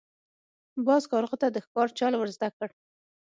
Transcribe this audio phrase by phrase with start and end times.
[0.85, 2.69] باز کارغه ته د ښکار چل ور زده کړ.